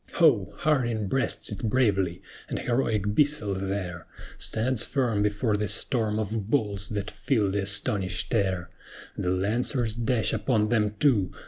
Ho! 0.13 0.55
HARDIN 0.61 1.05
breasts 1.09 1.51
it 1.51 1.63
bravely! 1.63 2.23
and 2.49 2.57
heroic 2.57 3.13
BISSELL 3.13 3.53
there 3.53 4.07
Stands 4.39 4.83
firm 4.83 5.21
before 5.21 5.55
the 5.55 5.67
storm 5.67 6.17
of 6.17 6.49
balls 6.49 6.89
that 6.89 7.11
fill 7.11 7.51
the 7.51 7.61
astonished 7.61 8.33
air: 8.33 8.71
The 9.15 9.29
Lancers 9.29 9.93
dash 9.93 10.33
upon 10.33 10.69
them 10.69 10.95
too! 10.99 11.29